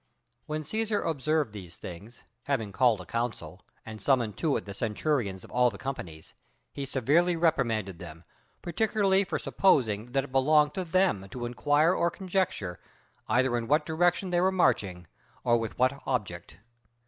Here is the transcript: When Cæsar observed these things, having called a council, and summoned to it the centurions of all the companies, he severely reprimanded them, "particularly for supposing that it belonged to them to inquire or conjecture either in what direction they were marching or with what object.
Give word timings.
When 0.47 0.63
Cæsar 0.63 1.07
observed 1.07 1.53
these 1.53 1.77
things, 1.77 2.23
having 2.45 2.71
called 2.71 3.01
a 3.01 3.05
council, 3.05 3.61
and 3.85 4.01
summoned 4.01 4.35
to 4.37 4.57
it 4.57 4.65
the 4.65 4.73
centurions 4.73 5.43
of 5.43 5.51
all 5.51 5.69
the 5.69 5.77
companies, 5.77 6.33
he 6.73 6.87
severely 6.87 7.35
reprimanded 7.35 7.99
them, 7.99 8.23
"particularly 8.63 9.23
for 9.23 9.37
supposing 9.37 10.13
that 10.13 10.23
it 10.23 10.31
belonged 10.31 10.73
to 10.73 10.85
them 10.85 11.29
to 11.29 11.45
inquire 11.45 11.93
or 11.93 12.09
conjecture 12.09 12.79
either 13.27 13.55
in 13.55 13.67
what 13.67 13.85
direction 13.85 14.31
they 14.31 14.41
were 14.41 14.51
marching 14.51 15.05
or 15.43 15.57
with 15.59 15.77
what 15.77 16.01
object. 16.07 16.57